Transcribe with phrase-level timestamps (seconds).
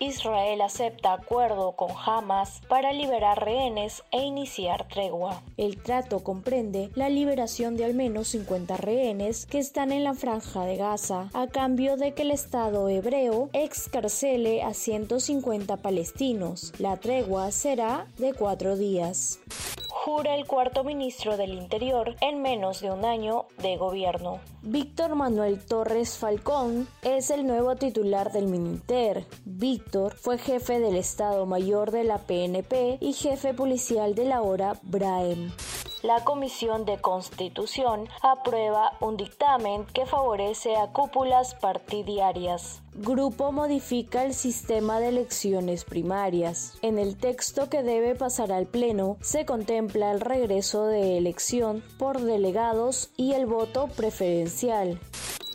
[0.00, 5.42] Israel acepta acuerdo con Hamas para liberar rehenes e iniciar tregua.
[5.56, 10.64] El trato comprende la liberación de al menos 50 rehenes que están en la franja
[10.64, 16.72] de Gaza, a cambio de que el Estado hebreo excarcele a 150 palestinos.
[16.78, 19.40] La tregua será de cuatro días
[20.08, 24.40] jura el cuarto ministro del Interior en menos de un año de gobierno.
[24.62, 29.26] Víctor Manuel Torres Falcón es el nuevo titular del Miniter.
[29.44, 34.78] Víctor fue jefe del Estado Mayor de la PNP y jefe policial de la hora
[34.82, 35.50] BRAEM
[36.02, 42.82] la Comisión de Constitución aprueba un dictamen que favorece a cúpulas partidarias.
[42.94, 46.78] Grupo modifica el sistema de elecciones primarias.
[46.82, 52.20] En el texto que debe pasar al Pleno se contempla el regreso de elección por
[52.20, 54.98] delegados y el voto preferencial.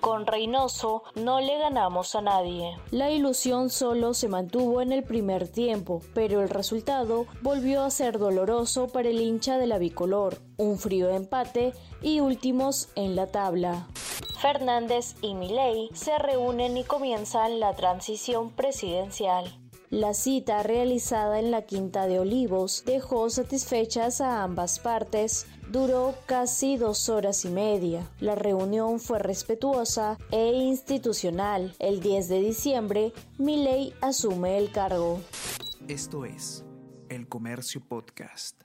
[0.00, 2.76] Con Reynoso no le ganamos a nadie.
[2.90, 8.18] La ilusión solo se mantuvo en el primer tiempo, pero el resultado volvió a ser
[8.18, 10.38] doloroso para el hincha de la bicolor.
[10.56, 13.88] Un frío empate y últimos en la tabla.
[14.40, 19.54] Fernández y Milei se reúnen y comienzan la transición presidencial.
[19.90, 25.48] La cita realizada en la Quinta de Olivos dejó satisfechas a ambas partes.
[25.68, 28.08] Duró casi dos horas y media.
[28.20, 31.74] La reunión fue respetuosa e institucional.
[31.80, 35.18] El 10 de diciembre, Milei asume el cargo.
[35.88, 36.64] Esto es
[37.08, 38.62] El Comercio Podcast.